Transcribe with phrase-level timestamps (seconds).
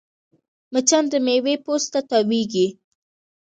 [0.73, 2.67] مچان د میوې پوست ته تاوېږي